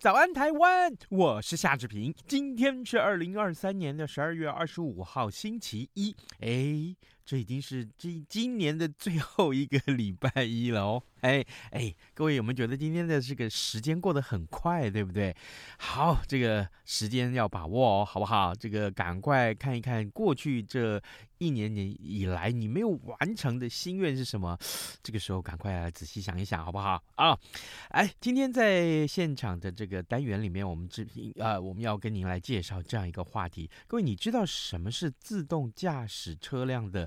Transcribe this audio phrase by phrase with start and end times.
[0.00, 2.14] 早安台湾，我是夏志平。
[2.28, 6.14] 今天是二零二三年的十二月二十五号，星期一。
[6.38, 6.94] 哎。
[7.28, 15.36] 这已经是这今年的最后一个 礼拜一了哦，哎哎，各位有没有觉得今天的这个时间过得很快，对不对？
[15.76, 18.54] 好，这个时间要把握哦，好不好？
[18.54, 20.98] 这个赶快看一看过去这
[21.36, 24.58] 一年年以来你没有完成的心愿是什么？
[25.02, 27.02] 这个时候赶快来仔细想一想，好不好？
[27.16, 27.38] 啊，
[27.90, 33.70] 哎，今天在现场的这个单元里面，我们志平啊，我们要跟您来介绍这样一个话题。
[33.86, 37.06] 各位，你知道什么是自动驾驶车辆的？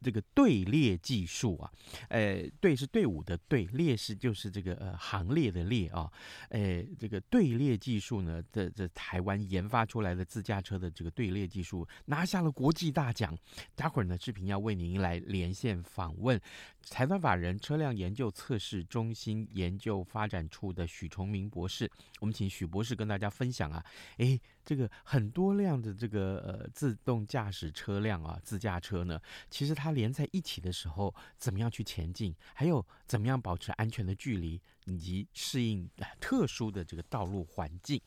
[0.00, 1.72] 这个队列技术啊，
[2.08, 6.10] 呃，队是队伍的队，列是就是这个呃行列的列啊，
[6.50, 13.36] 呃，这个队列技术呢，在在台湾研发出来的自驾车的这个队列技术拿下了国际大奖。
[13.74, 16.40] 待会儿呢，志平要为您来连线访问
[16.82, 23.84] 财团法人车辆研究测试中心研究发展处的许崇明博士，我们请许博士跟大家分享啊，
[24.18, 24.40] 诶。
[24.64, 35.88] 这个很多辆的这个呃自动驾驶车辆啊，自驾车呢，其实它连在一起的时候，怎么样去前进，还有怎么样保持安全的距离，以及适应
[36.20, 38.00] 特殊的这个道路环境。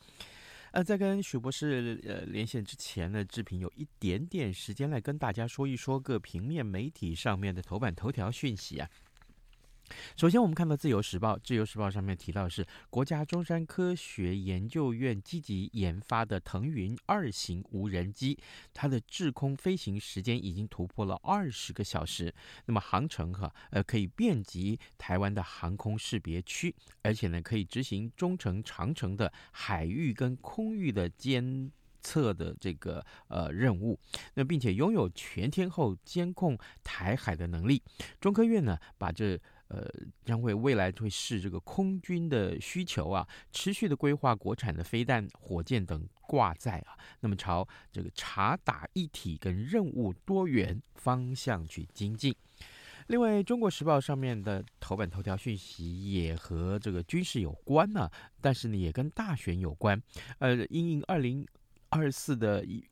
[0.71, 8.89] 呃，在跟许博士呃连线之前呢，志平有一点点时间来跟大家说一说各平面媒体上面的头版头条讯息啊。
[10.17, 18.37] 首先，我们看到《自由时报》，《自由时报》上面提到是国家中山科学研究院积极研发的腾云二型无人机，
[18.73, 22.33] 它的滞空飞行时间已经突破了二十个小时。
[22.65, 26.73] 那么航程哈，呃，可以遍及台湾的航空识别区，
[27.03, 31.71] 而且呢，可以执行中程、长程的海域跟空域的监
[32.01, 33.99] 测的这个呃任务。
[34.33, 37.81] 那并且拥有全天候监控台海的能力。
[38.19, 39.89] 中科院呢，把这呃，
[40.23, 52.35] 将会未来会视这个空军的需求啊，持续的规划国产的飞弹、火箭等挂载啊，那么朝这个察打一体跟任务多元方向去精进。
[53.07, 58.09] 另外，《中国时报》上面的头版头条讯息也和这个军事有关呢、
[58.41, 60.01] 但是呢，也跟大选有关。
[60.39, 61.45] 呃，因应二零
[61.89, 62.83] 二四的一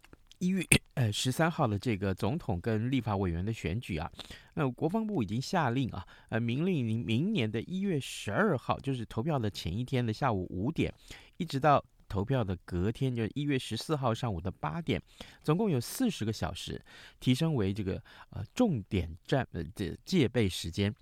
[0.44, 0.48] 一。
[0.50, 0.66] 月
[0.96, 4.12] 呃十三号的这个总统跟立法委员的选举啊，
[4.54, 10.94] 那国防部已经下令啊，呃，明令明明年的一月十二号，就是投票的前一天的下午五点，
[11.38, 15.02] 一直到投票的隔天，就是一月十四号上午的八点，
[15.42, 16.80] 总共有四十个小时，
[17.20, 18.00] 提升为这个
[18.30, 20.94] 呃重点战呃这戒备时间。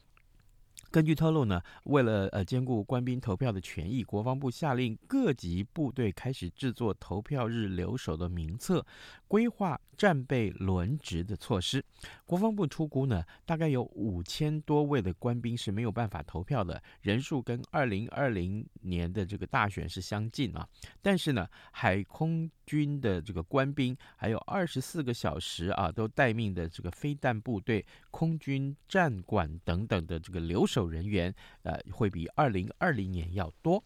[0.91, 8.85] 根据透露呢，为了呃兼顾官兵投票的权益，国防部下令各级部队开始制作投票日留守的名册，
[9.25, 11.81] 规划战备轮值的措施。
[12.25, 20.68] 国防部出估呢，大概有五千多位的官兵是没有办法投票的，人数跟二零二零年的这个大选是相近啊。
[21.02, 30.81] 但是呢，海空军的这个官兵，还有二十四个小时啊都待命的这个飞弹部队、空军战管等等的这个留守。
[30.88, 31.34] 人员
[31.64, 33.84] 呃会比二零二零年要多。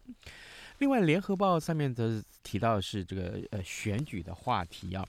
[0.78, 5.02] 另外，《联合报》上面则提到是这个呃选举的话题啊。《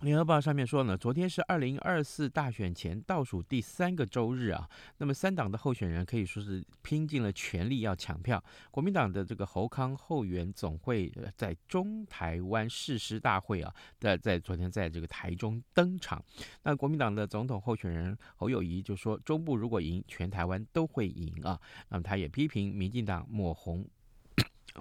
[0.00, 4.68] 联合报》上面说呢，昨天是二零二四大选前倒数第三个周日啊。
[4.98, 8.42] 那么三党的候选人可以说是拼尽了全力要抢票。
[8.70, 16.22] 国民党的这个侯康后援总会在中台湾誓师大会啊，在在昨天在这个台中登场。
[16.64, 21.58] 那国民党的总统候选人侯友谊就说，中部如果赢，全台湾都会赢啊。
[21.88, 23.86] 那么他也批评民进党抹红。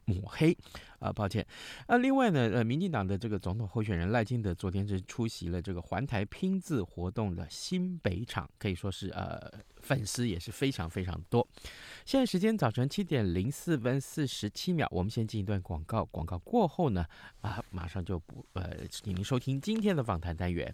[0.05, 0.57] 抹黑
[0.99, 1.45] 啊，抱歉。
[1.87, 9.51] 啊，另外呢，呃，民进党的这个总统候选人赖清德昨天是出席了这个环台拼字活动的新北场，可以说是呃
[9.81, 11.47] 粉丝也是非常非常多。
[12.05, 17.05] 现在时间早晨七点零四分四十七秒，我们先进一段广告，广告过后呢，
[17.41, 20.73] 啊，马上就不呃，请您收听今天的访谈单元。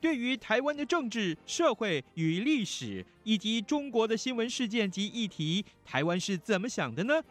[0.00, 7.22] 对于台湾的政治、社会与历史，以及中国的新闻事件及议题，台湾是怎么想的呢？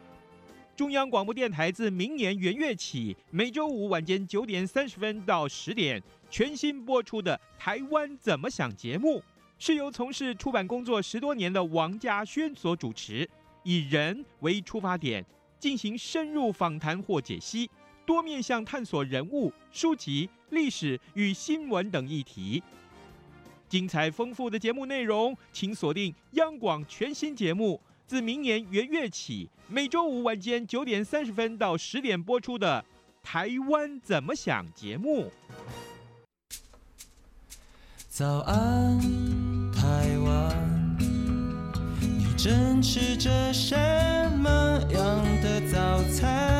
[0.76, 6.00] 中央广播电台自明年元月起，每周五晚间九点三十分到十点，
[6.30, 9.22] 全新播出的《台湾怎么想》节目，
[9.58, 13.28] 是由从事出版工作十多年的王家轩所主持，
[13.64, 15.26] 以人为出发点，
[15.58, 17.68] 进行深入访谈或解析，
[18.06, 22.62] 多面向探索人物、书籍、历史与新闻等议题。
[23.68, 32.84] 精彩丰富的节目内容，请锁定央广全新节目，自明年元月起，每周五晚间九点三十分到十点播出的。
[33.22, 35.30] 台湾怎么想节目？
[38.08, 38.98] 早安，
[39.72, 40.96] 台湾，
[42.00, 43.76] 你正吃着什
[44.38, 44.48] 么
[44.90, 46.59] 样的早餐？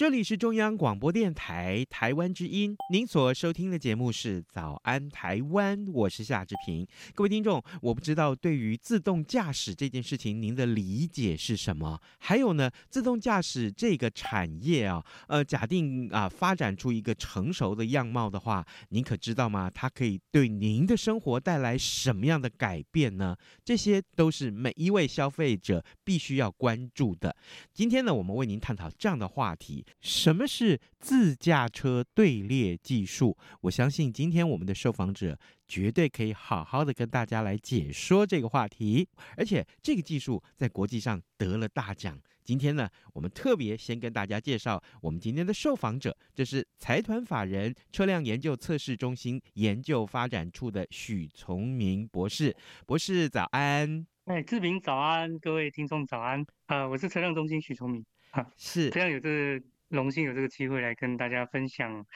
[0.00, 6.86] 这里是中央广播电台台湾之音，您所收听的节目是《早安台湾》，我是夏志平。
[7.14, 12.00] 各位听众，我不知道对于自动驾驶这件事情，您的理解是什么？
[12.18, 19.70] 还有呢，自动驾驶这个产业啊，呃，假定啊发展出一个成熟的样貌的话，您可知道吗？
[19.70, 23.36] 它可以对您的生活带来什么样的改变呢？
[23.62, 27.36] 这些都是每一位消费者必须要关注的。
[27.74, 29.84] 今天呢，我们为您探讨这样的话题。
[30.00, 33.36] 什么是自驾车队列技术？
[33.62, 42.18] 我相信今天我们的受访者绝对可以好好的跟大家来解说这个话题，而且这个技术在国际上得了大奖。
[42.42, 52.56] 今天呢，我们特别先跟大家介绍我们今天的受访者，这是财团法人车辆研究测试中心研究发展处的许崇明博士。
[52.86, 54.04] 博士早安！
[54.24, 56.40] 哎，志明早安，各位听众早安。
[56.66, 58.04] 啊、呃，我是车辆中心许崇明。
[58.30, 59.62] 哈，是这样有这。
[59.90, 62.06] 荣幸有这个机会来跟大家分享，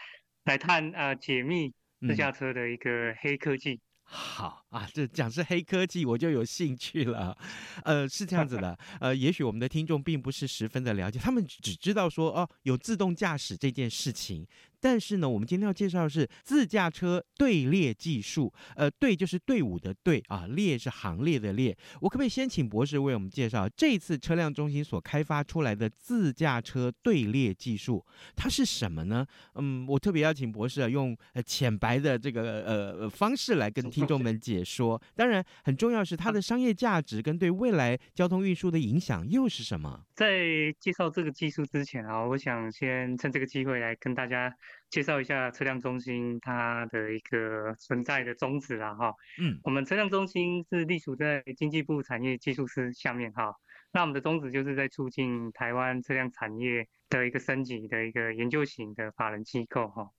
[0.44, 3.74] 来探啊、呃、解密自驾车的一个黑科技。
[3.74, 7.36] 嗯、好啊，这讲是黑科技，我就有兴趣了。
[7.84, 14.46] 呃，是这样子的， 呃，也许我们的听众并不是十分的了解，他们只知道说哦，有自动驾驶这件事情。
[14.84, 18.52] 但是呢，我们今天要介绍的是自驾车队列技术。
[18.76, 21.74] 呃，队就是队伍的队啊，列是行列的列。
[22.02, 28.04] 我可不可以先请博士为我们介绍这次车辆中心所开发出来的自驾车队列技术？
[28.36, 29.26] 它是什么呢？
[29.54, 35.00] 嗯，我特别邀请博士啊，用呃浅白的这个呃方式来跟听众们解说。
[35.16, 40.04] 当然，很重要是它的商业价值跟对未来交通运输的影响又是什么？
[40.14, 44.54] 在介绍这个技术之前啊，我想先趁这个机会来跟大家。
[44.90, 53.54] 介绍一下车辆中心它的一个存在的宗旨啦哈，嗯，我们车辆中心是隶属在经济部产业技术司下面哈，
[53.92, 60.10] 那我们的宗旨就是在促进台湾车辆产业的一个升级的一个研究型的法人机构哈，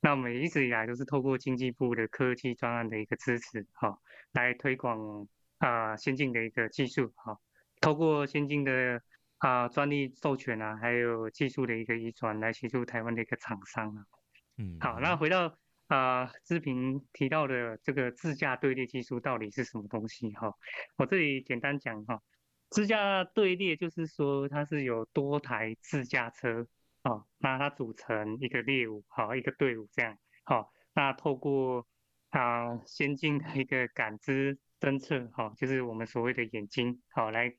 [0.00, 3.96] 那我们一直以来都是透过经济部的科技专案的一个支持哈，
[4.32, 5.28] 来推广
[5.58, 7.38] 啊先进的一个技术哈，
[7.80, 9.00] 透过先进的
[9.44, 14.06] 啊专利授权啊，还有技术的一个移转来协助台湾的一个厂商啊。
[14.56, 15.54] 嗯，好，那回到
[15.88, 20.30] 啊，志、呃、平提到的这个自驾队列技术到底是什么东西？
[20.30, 20.50] 哈，
[20.96, 22.22] 我这里简单讲哈，
[22.70, 26.66] 自驾队列就是说它是有多台自驾车
[27.02, 31.86] 啊，那它组成一个列伍，好，一个队伍这样，好，那透过
[32.30, 37.54] 啊、呃、先进的一个感知侦测，哈，就是我们所谓的眼睛，好，来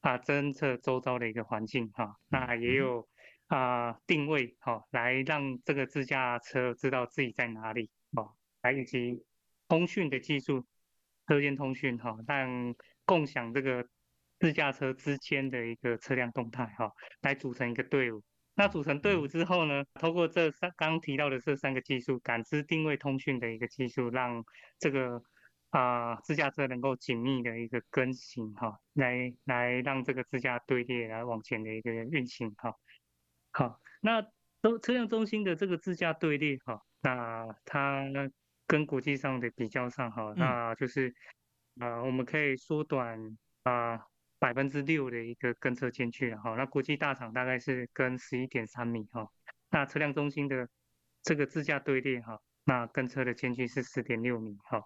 [0.00, 3.08] 啊侦测周遭的一个环境，哈，那也有。
[3.50, 8.30] 啊、呃，定位好、哦，来让这个自驾车知道自己在哪里哦，
[8.62, 9.24] 来以及
[9.66, 10.64] 通讯的技术，
[11.26, 12.72] 车间通讯哈，让
[13.04, 13.84] 共享这个
[14.38, 16.92] 自驾车之间的一个车辆动态哈、哦，
[17.22, 18.22] 来组成一个队伍。
[18.54, 24.44] 那组成队伍之后呢，通过这三刚刚提到的这三个技术，感知、定位、通讯的一个技术，让
[24.78, 25.20] 这个
[25.70, 32.70] 啊、呃、自驾车能够紧密的一个跟行哈、哦，来来让这个自驾队列来往前的一个运行哈。
[32.70, 32.74] 哦
[33.52, 34.24] 好，那
[34.60, 38.04] 都车辆中心的这个自驾队列哈，那它
[38.68, 41.12] 跟国际上的比较上哈，那就是
[41.80, 43.18] 啊、呃，我们可以缩短
[43.64, 44.00] 啊
[44.38, 49.28] 百分之六的一个跟车间距哈，那国际大厂大概是跟十一点三米哈，
[49.68, 50.68] 那车辆中心的
[51.24, 54.80] 这个自驾队列哈，那跟车的间距是四点六米哈，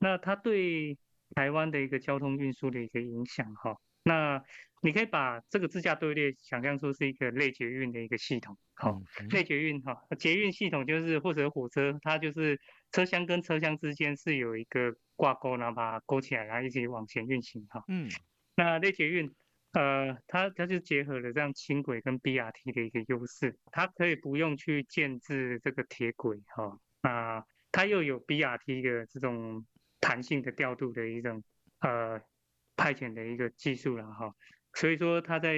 [0.00, 0.96] 那它对
[1.34, 3.76] 台湾的一个交通运输的一个影响哈。
[4.04, 4.42] 那
[4.80, 12.58] 你可以把这个自驾队列想象出是一个类捷运的一个系统，好、哦，类捷运哈，捷运系统就是或者火车，它就是
[12.92, 17.84] 车厢跟车厢之间是有一个挂钩，然后把它勾起来，然后一起往前运行哈。
[17.88, 18.08] 嗯，
[18.56, 19.30] 那类捷运
[19.72, 29.66] 呃，它它就结合了这样轻轨跟 BRT 的一个优势，它可以不用去建制这个铁轨哈，啊，它又有 BRT 的这种
[30.00, 31.42] 弹性的调度的一种
[31.80, 32.20] 呃
[32.76, 34.34] 派遣的一个技术了哈，
[34.74, 35.54] 所以说它在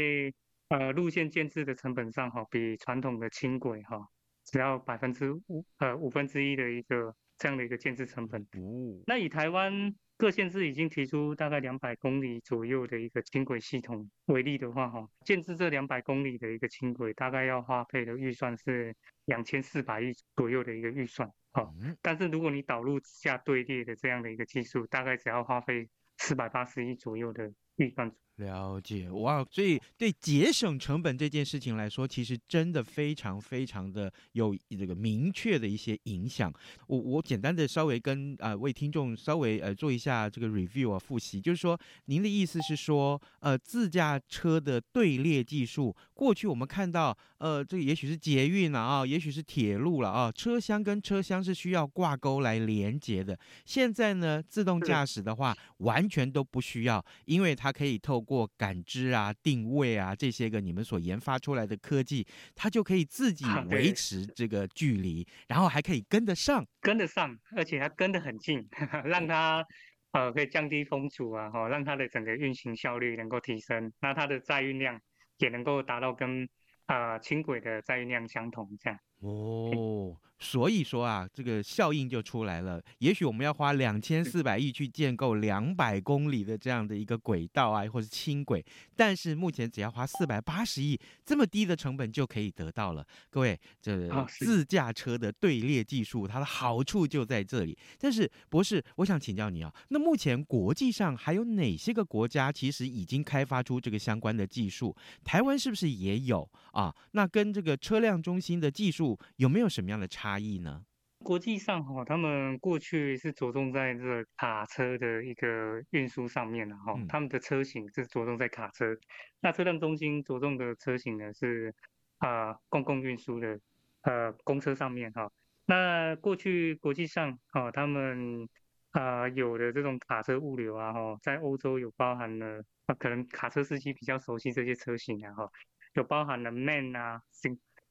[0.68, 3.99] 呃路线建制的成本上哈，比传统的轻轨哈
[4.44, 8.42] 只要百分之五呃五分之一的一个这样的一个建制成本。
[8.42, 9.94] 哦，那以台湾。
[10.21, 21.73] 各县市已经提出大概两百公里左右的一个轻轨系统为例的话，哈，建制这两百公里的一个轻轨，大概要花费的预算是两千四百亿左右的一个预算，哈。
[22.03, 28.12] 但是如果你导入支架队列的这样的一个技术，大概只要花费四百八十亿左右的预算。
[28.40, 36.52] 了解哇，所以对节省成本这件事情来说，其实真的非常非常的有这个明确的一些影响。
[36.87, 53.38] 我我简单的稍微跟啊、呃、为听众稍微呃做一下这个 review 啊复习，就是说您的意思是说，呃自驾车的队列技术，过去我们看到呃这个也许是捷运了啊，也许是铁路了啊，车厢跟车厢是需要挂钩来连接的。
[53.66, 68.64] 现在呢，自动驾驶的话完全都不需要，因为它可以透过过感知啊、定位啊这些个你们所研发出来的科技，它就可以自己维持这个距离，然后还可以跟得上，跟得上，而且它跟得很近，
[69.04, 69.66] 让它
[70.12, 75.00] 呃可以降低风阻啊，哈，让它的整个运行效率能够提升，那它的载运量
[75.38, 76.49] 也能够达到跟
[76.87, 78.99] 啊轻轨的载运量相同这样。
[79.18, 80.16] 哦。
[80.40, 82.82] 所以说啊，这个效应就出来了。
[82.99, 88.64] 也许我们要花两千四百亿去建构两百公里的这样的一个轨道啊，或者轻轨，
[88.97, 93.06] 但是目前只要花四百八十亿，这么低的成本就可以得到了。
[93.28, 97.76] 各位，这自驾车的队列技术，它的好处就在这里。
[97.99, 104.97] 但是，博士，我想请教你啊，那目前国际上还有哪些个国家其实已经开发出这个相关的技术？
[105.23, 106.94] 台湾是不是也有啊？
[107.12, 110.29] 那跟这个车辆中心的技术有没有什么样的差？
[110.30, 110.84] 差异呢？
[111.25, 118.96] 国际上哈，他们过去是着重在这个卡车的一个运输上面的哈，他们的车型是着重在卡车。
[119.40, 121.75] 那车辆中心着重的车型呢是
[122.18, 123.58] 啊公共运输的
[124.02, 125.28] 呃公车上面哈。
[125.66, 128.49] 那过去国际上哈，他们
[128.92, 135.50] 啊有的这种卡车物流啊哈，在欧洲有包含了啊，可能卡车司机比较熟悉这些车型啊哈，
[135.94, 137.20] 有包含了 MAN 啊。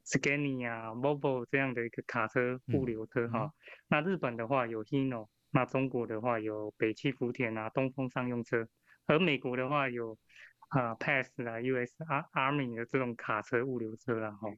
[0.10, 3.54] Scania、Volvo 这样的一个卡车物流车哈、
[3.88, 8.68] 那日本的话有 Hino，那中国的话有北汽福田啊、东风商用车，
[9.06, 10.18] 而美国的话有
[10.70, 11.96] 啊 PACE 啊、US
[12.34, 14.50] Army 的这种卡车物流车啦哈。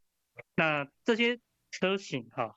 [0.56, 1.38] 那这些
[1.70, 2.56] 车型哈，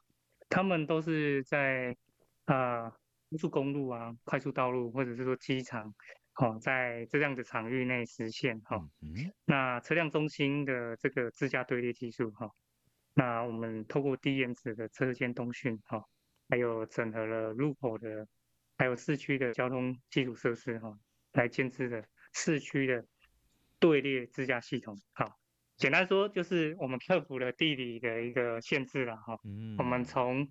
[0.48, 1.96] 他们都是在
[2.44, 5.92] 啊高速公路啊、快速道路或者是说机场，
[6.36, 8.88] 哦，在这样的场域内实现哈。
[9.46, 12.48] 那车辆中心的这个自驾队列技术哈。
[13.14, 16.04] 那我们透过低延迟的车间通讯，哈，
[16.48, 18.26] 还有整合了路口的，
[18.76, 20.98] 还有市区的交通基础设施，哈，
[21.32, 23.04] 来建置的市区的
[23.78, 25.36] 队列自驾系统，哈，
[25.76, 30.48] 简单说就是我们克服了地理的一个限制了，哈，嗯，我们从。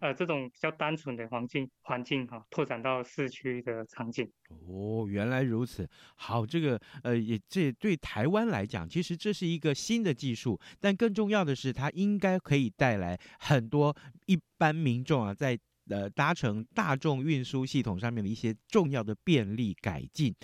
[0.00, 4.30] 呃，这种比较单纯的环境环境哈，拓展到市区的场景。
[4.66, 5.88] 哦，原来如此。
[6.14, 15.58] 好，这个呃，也这对台湾来讲，其实这是一个新的技术，但更重要的是，它应该可以带来很多一般民众啊，在。
[15.88, 20.34] 呃，搭乘大众运输系统上面的一些重要的便利改进。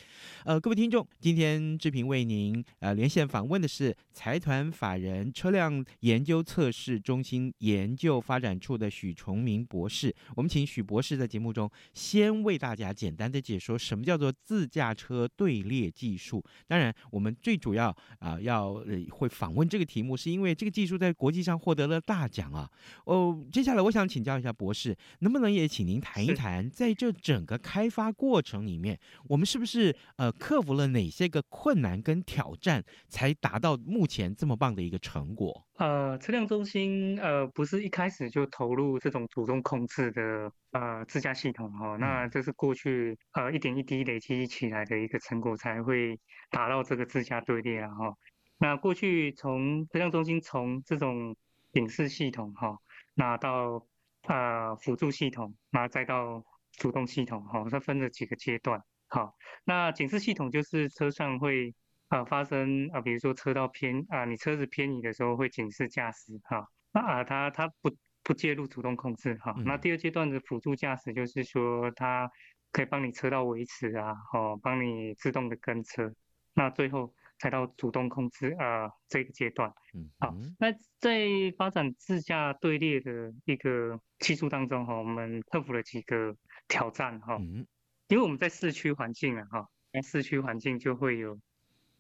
[0.45, 10.14] 呃，各位听众，今天志平为您呃连线访问的是财团法人车辆研究测试中心研究发展处的许崇明博士。
[10.35, 16.45] 我们请许博士在节目中先为大家简单的解说什么叫做自驾车队列技术。
[16.66, 22.68] 当然，我们最主要啊、要呃会访问这个题目，是因为这个技术在国际上获得了大奖啊。
[23.04, 35.66] 哦，接下来我想请教一下博士，能不能也请您谈一谈，在这整个开发过程里面，我们是不是呃克服了哪些个困难跟挑战，才达到目前这么棒的一个成果？
[35.76, 46.18] 呃，车辆中心呃不是一开始就投入这种主动控制的呃自驾系统哈、哦，那这是过去呃一点一滴累积起来的一个成果，才会
[46.50, 48.14] 达到这个自驾队列啊哈。
[48.59, 51.37] 那过去从车辆中心从这种
[51.73, 52.78] 警示系统哈、哦，
[53.14, 53.87] 那到
[54.28, 61.75] 呃，辅助系统，然后再到主动系统，哈，它分了几个阶段，好，那警示系统就是车上会
[62.08, 67.90] 啊、呃、发生啊、呃，比如说车道偏啊、呃，你车子偏移的时候会警示驾驶，哈，那啊它它不
[68.23, 72.30] 不介入主动控制，哈，那第二阶段的辅助驾驶就是说它
[72.70, 76.12] 可以帮你车道维持啊，哦，帮你自动的跟车，
[76.52, 79.73] 那最后才到主动控制啊、呃、这个阶段。
[79.94, 87.37] 嗯，好，那在发展自驾队列的一个技术当中哈，我们克服了几个挑战哈。
[87.40, 87.66] 嗯，
[88.08, 91.38] 因为我们在市区环境啊哈，在市区环境就会有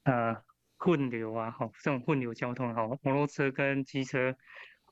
[0.04, 0.36] 呃
[0.76, 4.34] 混流啊哈，这种混流交通哈，摩托车跟机车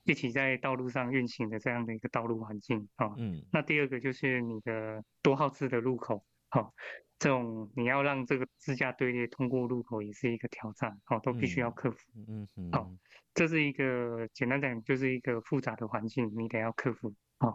[0.04, 3.12] 一起在道路上运行的这样的一个道路环境啊。
[3.16, 6.72] 嗯，那第二个就是你的多号志的路口哈。
[7.18, 11.98] 这种你要让这个自驾队列通过路口也是一个挑战，好，都必须要克服。
[12.28, 12.92] 嗯嗯，好，
[13.32, 17.14] 这是一个简单讲就是一个复杂的环境，你得要克服。
[17.38, 17.54] 好，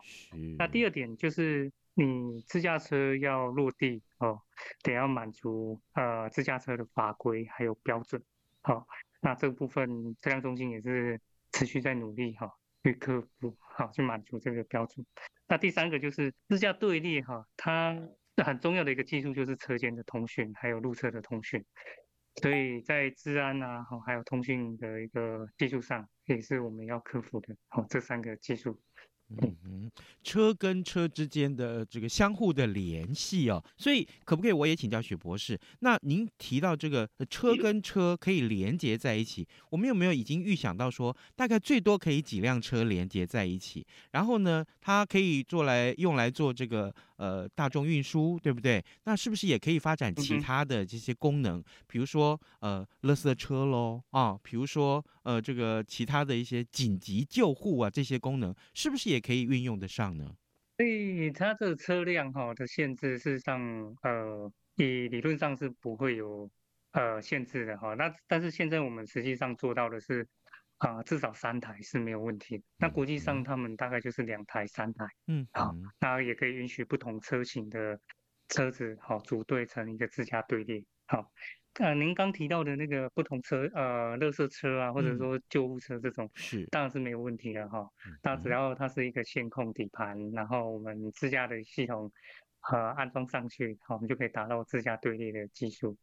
[0.57, 4.41] 那第二点就是你自驾车要落地哦，
[4.81, 8.19] 得要满足呃自驾车的法规还有标准。
[8.63, 8.87] 好，
[9.21, 9.87] 那这个部分
[10.21, 11.21] 车辆中心也是
[11.51, 15.05] 持续在努力哈，去克服好去满足这个标准。
[15.47, 17.95] 那第三个就是自驾队列哈，它。
[18.43, 21.63] 很重要的一个技术就是车间的通讯，还有路侧的通讯，
[22.41, 27.55] 所以在治安啊，还有通讯的一个技术上，也是我们要克服的。
[27.67, 28.79] 好，这三个技术。
[29.41, 29.91] 嗯哼，
[30.23, 35.57] 车跟车之间的这个相互的联系哦，所以可不可以我也请教许博士？
[35.79, 43.85] 那您提到这个车跟车可以连接在一起，我们有没有已经预想到说，大概最多可以几辆车连接在一起？
[44.11, 48.83] 然后呢，它可以做来用来做这个呃大众运输，对不对？
[49.05, 51.63] 那是不是也可以发展其他的这些功能？
[51.87, 59.20] 比如说呃，垃圾车喽啊，比如说呃这个其他的一些紧急救护啊这些功能，是不是也？
[59.21, 60.25] 可以运用得上呢？
[60.77, 63.61] 所以它这个车辆哈的限制，事实上
[64.01, 66.49] 呃，以理论上是不会有
[66.91, 67.93] 呃限制的哈。
[67.93, 70.27] 那但是现在我们实际上做到的是
[70.77, 72.63] 啊、呃，至少三台是没有问题的。
[72.77, 77.99] 那国际上他们大概就是两台、三台，嗯，好，那也可以允许不同车型的
[78.49, 81.31] 车子好组队成一个自家队列，好。
[81.75, 87.89] 呃，您刚提到的那个不同车，呃，乐色车啊，或者说救护车这种，嗯、是当然是没有问题的哈。
[88.21, 92.11] 它只要它是一个线控底盘，然后我们自驾的系统，
[92.71, 95.95] 呃，安装上去，好，我们就可以达到自驾队列的技术。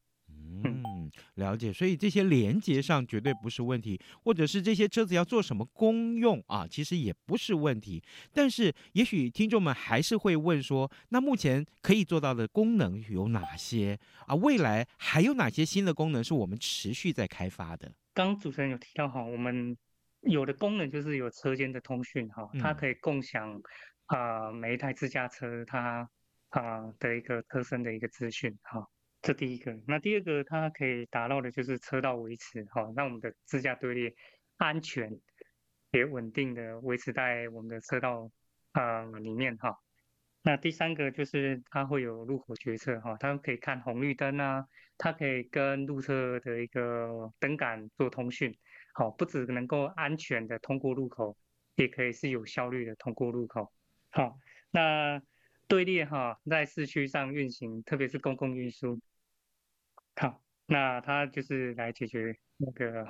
[0.64, 0.82] 嗯，
[1.34, 8.02] 了解，所以这些连接上绝对不是问题，或者是这些车子要做什么功用啊，其实也不是问题。
[8.32, 14.34] 但是，也许听众们还是会问说，那目前可以做到的功能有哪些啊？
[14.34, 17.92] 未来还有哪些新的功能是我们持续在开发的？
[18.14, 19.76] 刚主持人有提到哈，我们
[20.22, 23.60] 有的功能就是有车间的通讯哈，它可以共享
[24.06, 26.08] 啊、呃、每一台自驾车它
[26.50, 28.86] 啊、呃、的一个车身的一个资讯哈。
[29.20, 34.14] 这第一个，那第二个，它可以达到的就是车道维持，哈，让我们的自驾队列
[34.56, 35.18] 安全
[35.90, 38.30] 也稳定的维持在我们的车道
[38.72, 39.76] 啊、里面，哈。
[40.42, 48.56] 那第三个就是它会有路口决策，哈，它可以看红绿灯啊，它可以跟路侧的一个灯杆做通讯，
[48.94, 51.36] 好，不只能够安全的通过路口，
[51.74, 53.72] 也可以是有效率的通过路口，
[54.10, 54.38] 好，
[54.70, 55.20] 那。
[55.66, 58.98] 队列哈，在市区上运行，特别是公共运输，
[60.18, 63.06] 好，那它就是来解决那个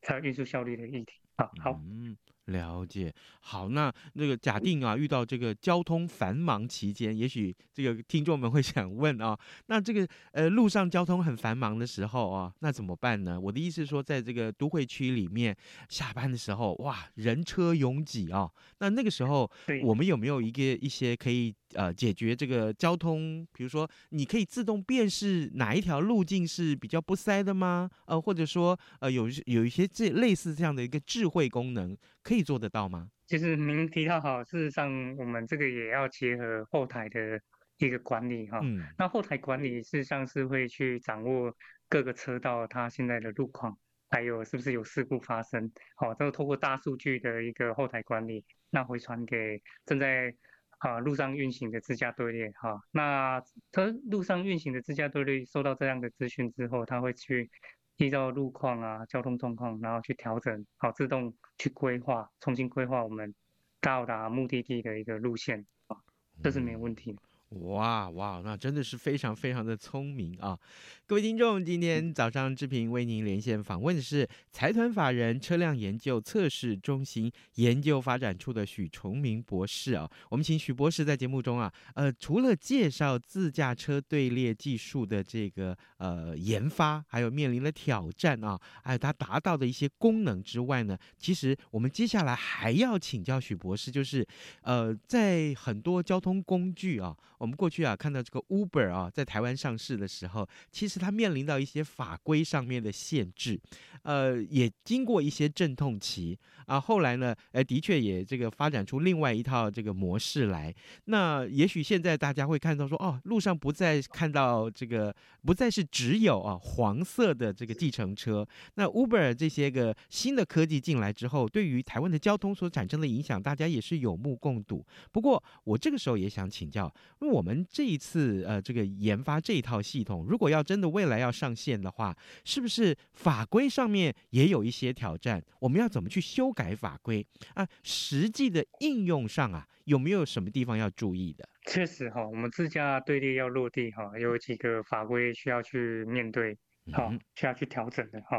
[0.00, 1.72] 它运输效率的议题，好，好。
[1.72, 13.40] 嗯了解，好，那那个假定啊，遇到这个交通繁忙期间，也许这个听众们会 想问啊，那这个呃路上交通很繁忙的时候啊，那怎么办呢？
[13.40, 15.56] 我的意思是说，在这个都会区里面
[15.88, 19.50] 下班的时候，哇，人车拥挤啊，那那个时候
[19.82, 27.88] 我们有没有一个一些可以呃解决这个交通，比如说你可以自动辨识哪一条路径是比较不塞的吗？
[28.04, 31.96] 呃，或者说呃有有一些这类似这样的一个智慧功能。
[32.24, 33.06] 可以做得到吗？
[33.26, 37.38] 其实您提到哈，事实上我们这个也要结合后台的
[37.76, 38.60] 一个管理哈。
[38.62, 38.82] 嗯。
[38.98, 41.54] 那后台管理事实上是会去掌握
[41.88, 45.70] 各个车道它现在的路况，还有是不是有事故发生。
[45.96, 50.34] 好，都透过大数据的一个后台管理，那回传给正在
[50.78, 52.80] 啊路上运行的自驾队列哈。
[52.90, 57.50] 那它路上运行的自驾队列收到这样的资讯之后，它会去。
[57.98, 63.34] 依照路况啊、交通状况，然后去调整，好，自动去规划，重新规划我们
[63.80, 65.96] 到达目的地的一个路线啊，
[66.42, 67.18] 这是没有问题的。
[67.60, 70.58] 哇哇，那真的是非常非常的聪明啊！
[71.06, 80.10] 各位听众，今天早上志平为您连线访问的是财团法人车辆研究测试中心研究发展处的许崇明博士啊。
[80.30, 94.26] 我们请许博士在节目中啊，呃，除了介绍自驾车队列技术的这个呃研发，还有面临的挑战啊，还有它达到的一些功能之外呢，其实我们接下来还要请教许博士，就是
[94.62, 97.14] 呃，在很多交通工具啊。
[97.44, 103.60] 我们过去啊看到这个 Uber 啊在台湾上市的时候，其实它面临到一些法规上面的限制，
[104.02, 106.80] 呃，也经过一些阵痛期啊。
[106.80, 110.74] 后来呢，呃，的确也这个发展出另外一套这个模式来。
[111.04, 118.48] 那也许现在大家会看到说，哦，路上不再看到这个，不再是只有啊黄色的这个计程车。
[118.76, 124.82] 那 Uber 这些个新的科技进来之后，对于台湾的交通所产生的影响，大家也是有目共睹。
[125.12, 126.90] 不过，我这个时候也想请教，
[127.26, 135.42] 我们这一次呃这个研发这一套系统，如果要真的未来要上线的话，是不是法规上面也有一些挑战？
[135.60, 137.66] 我们要怎么去修改法规啊？
[137.82, 141.48] 实际的应用上啊，有没有什么地方要注意的？
[141.66, 146.56] 确实哈，我们自驾队列要落地哈，有几个法规需要去面对，
[146.92, 148.38] 好，需要去调整的哈。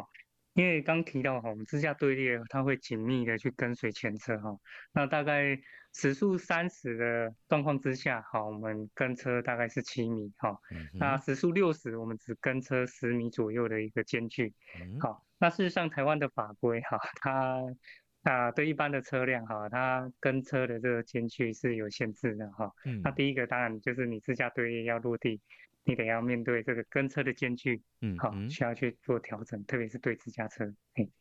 [0.54, 4.56] 因为刚提到哈，我们自驾队列它会紧密的去跟随前车哈，
[4.94, 5.58] 那大概
[5.98, 10.60] 时速三十的状况之下，哈，我们跟车大概是七米哈，
[10.94, 14.54] 那时速六十我们只跟车十米左右的一个间距，
[15.00, 17.62] 好，那事实上台湾的法规哈，它
[18.24, 22.70] 啊对一般的车辆哈，它跟车的这个间距是有限制的哈，
[23.02, 25.40] 那第一个当然就是你自驾队列要落地。
[25.88, 30.66] 你得要面对这个跟车的间距，嗯，好，需要去做调整，特别是对自家车，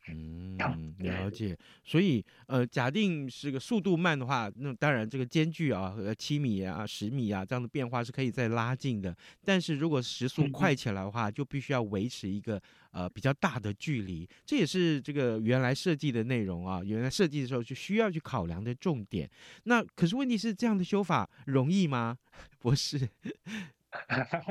[0.09, 0.57] 嗯，
[0.99, 1.57] 了解。
[1.85, 9.15] 所以，呃，假定是个速度慢的话，那当然这个间距啊，呃，七米啊、十米啊这样的变化是可以再拉近的。
[9.45, 12.59] 但是如果时速快起来的话，就必须要维持一个
[12.91, 14.27] 呃比较大的距离。
[14.47, 19.31] 这也是这个原来设计的内容啊，原来设计的时候就需要去考量的重点。
[19.65, 22.17] 那可是问题是，这样的修法容易吗？
[22.59, 23.11] 不是。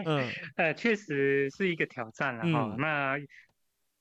[0.06, 2.73] 嗯， 呃，确实是一个挑战了哈。
[2.73, 3.17] 嗯、那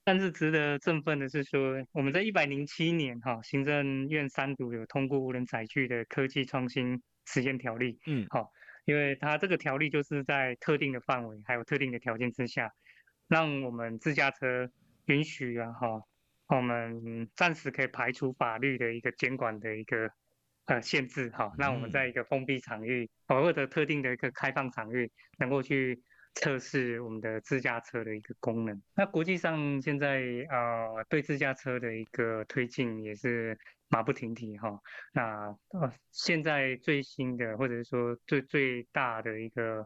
[0.03, 7.99] 但是值得振奋的是说，我们在一百零七年哈，行政院三读有通过无人载具的科技创新实验条例。
[8.05, 8.51] 嗯，好，
[8.85, 12.71] 因为它这个条例就是在特定的范围还有特定的条件之下，
[13.27, 14.69] 让我们自驾车
[15.05, 16.01] 允许啊哈，
[16.47, 20.09] 我们暂时可以排除法律的一个监管的一个。
[20.65, 26.01] 呃，限制哈，那我们在一个封闭场域，或者特定的一个开放场域，能够去
[26.35, 28.81] 测试我们的自驾车的一个功能。
[28.95, 34.79] 那国际上现在呃，对自驾车的一个推进也是马不停蹄哈。
[35.11, 39.85] 那呃，现在最新的或者是说最最大的一个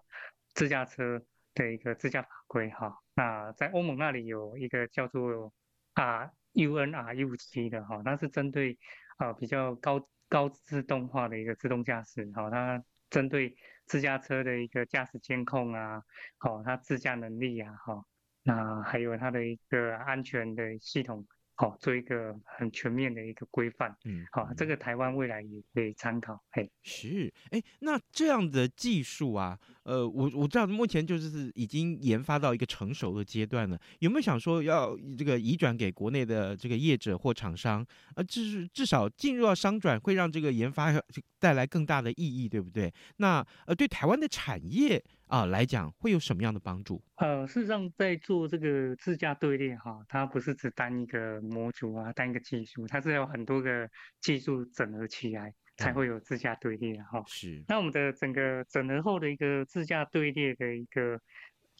[0.53, 1.19] 自驾车
[1.55, 5.51] 的一个自驾法规哈，那在欧盟那里有一个叫做
[5.93, 8.77] 啊 UNR 17的哈，那是针对
[9.17, 10.07] 啊比较高。
[10.29, 16.03] 高自动化的一个自动驾驶，好，它针对自驾车的一个驾驶监控啊，
[16.37, 18.05] 好，它自驾能力啊，好，
[18.43, 21.25] 那还有它的一个安全的系统。
[21.59, 37.83] 好，做一个很全面的一个规范，嗯，好，这个台湾未来也可以参考，嘿，是，哎，那这样的技术啊，呃，我我知道目前就是已经研发到一个成熟的阶段了，有没有想说要这个移转给国内的这个业者或厂商，
[38.15, 40.93] 呃，至至少进入到商转，会让这个研发
[41.39, 42.93] 带来更大的意义，对不对？
[43.15, 45.03] 那呃，对台湾的产业。
[45.27, 47.03] 啊，来讲会有什么样的帮助？
[47.15, 53.89] 呃，事实上，在做这个自驾队列哈，它不是只单一个模组啊，单一个技术，它是有很多个
[54.21, 57.21] 技术整合起来才会有自驾队列哈。
[57.27, 57.61] 是。
[57.67, 61.19] 那我们的整个整合后的一个自驾队列的一个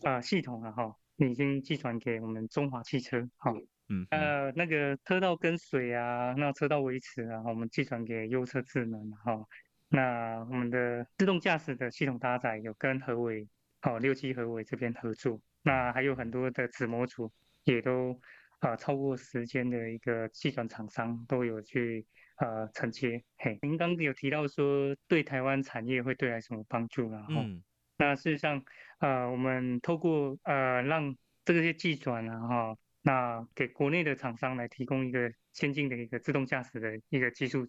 [0.03, 3.53] 呃系统啊哈，已经寄传给我们中华汽车哈。
[3.87, 4.05] 嗯。
[4.09, 9.39] 呃，那个车道跟随啊，那车道维持啊，我们寄传给优车智能哈。
[9.89, 13.47] 那我们的自动驾驶的系统搭载有跟何伟，
[13.83, 17.31] 哦，六七何伟这边合作，那还有很多的子模组
[17.63, 18.11] 也都
[18.59, 22.05] 啊、呃、超过时间的一个计算厂商都有去
[22.37, 23.23] 呃承接。
[23.37, 27.41] 嘿，您刚刚有提到说对台湾产业会带来什么帮助然后？
[27.41, 27.63] 嗯、
[27.97, 28.61] 那事实上
[28.99, 37.65] 呃我们透过呃让这些技转啊哈，那给国内的厂商来提供一个先进的一个自动驾驶的一个技术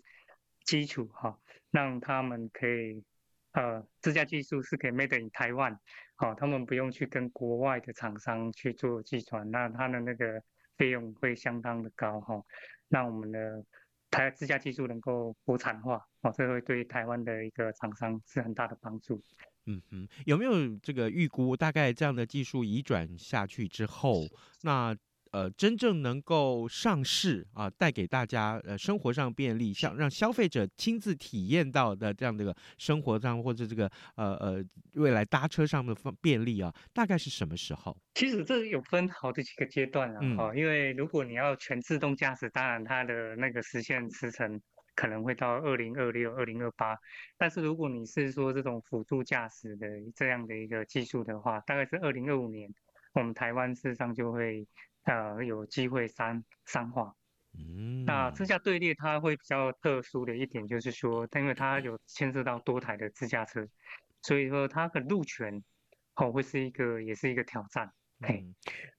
[0.68, 1.38] 基础哈。
[1.70, 3.04] 让他们可以，
[3.52, 5.78] 呃，自家技术是可以 made in 台湾，
[6.16, 10.42] 好，他们不用去跟国外的厂商去做计算，那他的那个
[10.78, 12.42] 费用会相当的高哈，
[12.88, 13.62] 让我们的
[14.10, 19.22] 台自驾技术能够国产化，哦，这会对台湾的一个厂商是很大的帮助。
[19.66, 21.54] 嗯哼，有没有这个预估？
[21.54, 24.22] 大概这样的技术移转下去之后，
[24.62, 24.96] 那？
[25.32, 34.64] 呃，真正能够上市啊，带给大家呃生活上便利，像让消费者亲自体验到的这样的一个生活上或者这个呃呃
[34.94, 37.96] 未来搭车上的方便利啊，大概是什么时候？
[38.14, 44.60] 其实这有分好的几个阶段啊哈，嗯、因为如果你要全自动驾驶，当然它的那个实现时程
[44.94, 46.96] 可能会到二零二六、二零二八。
[47.36, 49.86] 但是如果你是说这种辅助驾驶的
[50.16, 52.68] 这样的一个技术的话，大概是二零二五年，
[53.14, 54.66] 我们台湾事实上就会
[55.08, 57.14] 呃有机会三三化。
[57.58, 63.66] 嗯，那自驾队列它会比较特殊的一点就是说，因为它有牵涉到多台的自驾车，
[64.22, 65.64] 所以说它的路权
[66.14, 67.90] 哦会是一个也是一个挑战。
[68.20, 68.44] 嘿，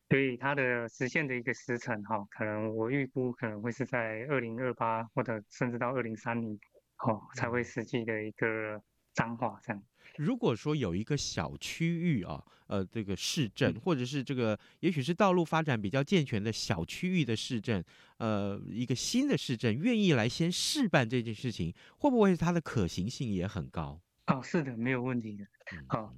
[0.10, 6.60] 所以它的实现的一个时程哈，可能我预估可能会是在二零二八或者甚至到二零三零，
[7.06, 8.82] 哦才会实际的一个
[9.14, 9.84] 彰化这样。
[10.18, 17.84] 如果说有一个小区域啊，呃，这个市镇或者是这个也许是道路发展比较健全的小区域的市镇，
[18.18, 24.02] 呃，一个新的市镇愿意来先试办这件事情，会不会它的可行性也很高？
[24.28, 25.46] 哦，是的，没有问题的。
[25.88, 26.14] 好、哦。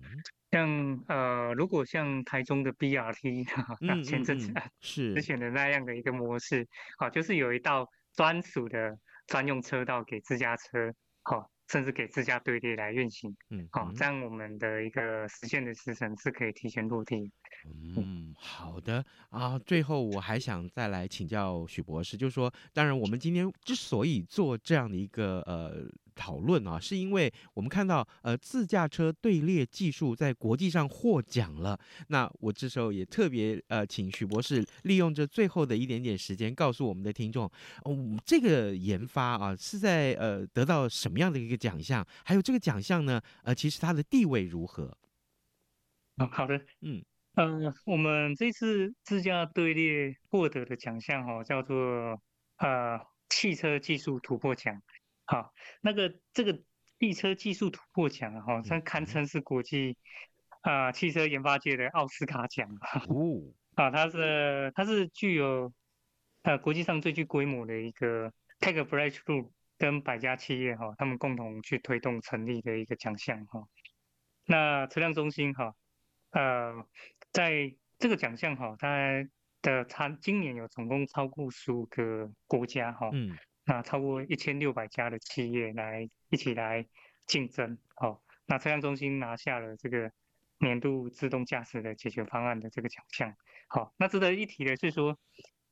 [0.52, 3.48] 像呃，如果像台中的 BRT，
[3.80, 17.32] 那前阵子 是之前的那样的一个模式，好、就是有一道专属的专用车道给自家车，好，甚至给自家队列来运行，嗯，好，这样我们的一个实现的时程是可以提前落地。
[17.96, 19.58] 嗯，好的啊。
[19.60, 25.90] 最后我还想再来请教许博士，就是说，当然我们今天之所以做这样的一个呃。
[26.14, 31.80] 讨论啊，是因为我们看到呃自驾车队列技术在国际上获奖了。
[32.10, 37.50] 那我这时候也特别呃请许博士利用这最后的一点点时间，告诉我们的听众，
[37.86, 42.06] 哦，这个研发啊是在呃得到什么样的一个奖项？
[42.26, 44.96] 还有这个奖项呢，呃，其实它的地位如何？
[46.18, 47.02] 哦，好的，嗯
[47.36, 52.22] 嗯、呃，我们这次自驾队列获得的奖项哈，叫做
[52.58, 54.82] 呃汽车技术突破奖。
[55.26, 56.62] 好，那个这个
[57.00, 59.98] 汽车技术突破奖啊，哈，它堪称是国际
[60.62, 62.70] 啊、呃、汽车研发界的奥斯卡奖
[63.08, 63.42] 哦。
[63.76, 65.72] 啊，它是它是具有
[66.44, 73.64] 呃国际上最具规模的一个 Tech Breakthrough 跟百家企业哈，他们共同去推动成立的一个奖项哈。
[74.46, 75.74] 那车辆中心哈，
[76.32, 76.86] 呃，
[77.32, 79.28] 在这个奖项哈，它
[79.62, 83.10] 的它今年有总共超过十五个国家哈。
[83.14, 83.38] 嗯。
[83.64, 86.84] 那超过一千六百家的企业来一起来
[87.28, 90.12] 竞争，好，那车辆中心拿下了这个
[90.58, 93.34] 年度自动驾驶的解决方案的这个奖项，
[93.68, 95.16] 好，那值得一提的是说，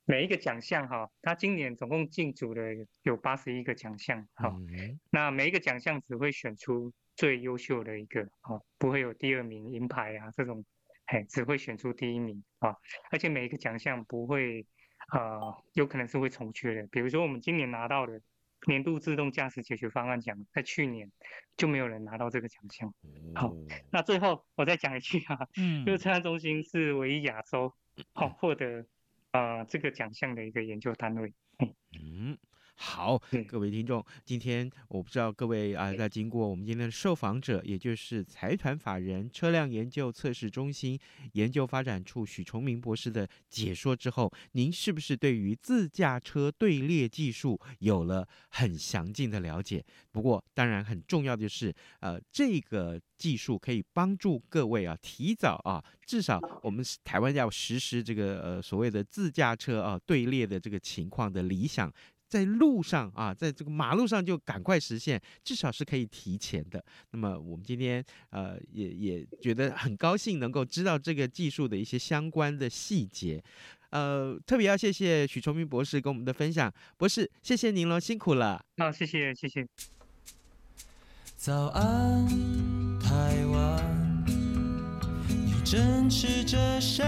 [0.06, 2.62] 每一个奖项哈，它今年总共竞逐的
[3.02, 4.56] 有八十一个奖项，好，
[5.10, 10.64] 那每一个奖项只会选出最优秀的一个，啊，不会有第二名银牌啊这种，
[11.08, 12.74] 嘿，只会选出第一名啊，
[13.12, 14.66] 而且每一个奖项不会。
[15.12, 16.86] 啊、呃，有可能是会重缺的。
[16.92, 18.22] 比如说，我们今年拿到的
[18.68, 21.12] 年度自动驾驶解决方案奖，在去年
[21.58, 22.94] 就没有人拿到这个奖项。
[23.34, 23.52] 好，
[23.92, 27.74] 那最后我再讲一句啊，嗯，就是车辆中心是唯一亚洲
[28.14, 28.86] 好 获得
[29.32, 31.34] 啊、呃、这个奖项的一个研究单位。
[32.00, 32.38] 嗯。
[32.82, 40.98] 好，各位听众，今天我不知道各位啊，在经过我们今天的受访者，也就是财团法人车辆研究测试中心
[41.34, 49.84] 研究发展处许崇明博士的解说之后，您是不是对于自驾车队列技术有了很详尽的了解？
[50.14, 61.92] 不过，当然很重要的是，呃，这个技术可以帮助各位啊，提早啊，至少我们台湾要实施这个呃所谓的自驾车啊队列的这个情况的理想。
[62.30, 66.82] 在路上啊，在这个马路上就赶快实现，至少是可以提前的。
[67.12, 73.44] 那么我们今天呃也也觉得很高兴能够知道这个技术的一些相关的细节，
[73.90, 78.64] 呃，特别要谢谢许崇明博士跟我们的分享，博士谢谢您了，辛苦了。
[78.78, 79.68] 好，谢谢谢谢。
[81.36, 82.28] 早安，
[83.00, 84.24] 台湾，
[85.28, 87.02] 你正吃着什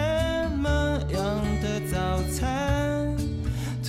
[0.57, 0.69] 么
[1.11, 2.80] 样的早餐？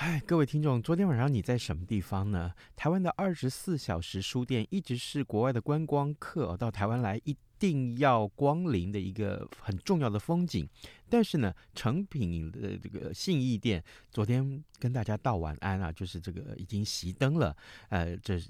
[0.00, 2.54] 哎，各位听众，昨天晚上你在什么地方呢？
[2.74, 10.66] 台湾的二十四小时书店一直是国外的观光客到台湾来一定要光临的一个很重要的风景，
[11.10, 17.54] 但是呢，成品的这个信义店昨天跟大家道晚安啊，就是这个已经熄灯了，
[17.90, 18.48] 呃，这是。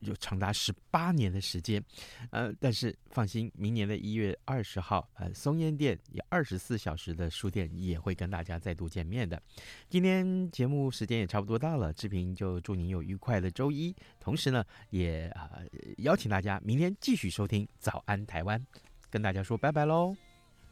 [0.00, 1.82] 有长达十八年的时间，
[2.30, 9.40] 呃，但是放心，明年的一月二十号，呃，松烟店也二十四小时的书店也会跟大家再度见面的。
[9.88, 15.64] 今天节目时间也差不多到了，志平就祝您有愉快的周一，同时呢，也啊、呃、
[15.98, 18.60] 邀请大家明天继续收听《早安台湾》，
[19.10, 20.14] 跟大家说拜拜喽。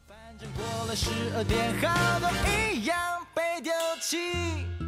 [0.07, 2.29] 反正过了十二点，好多
[2.71, 4.84] 一样被丢弃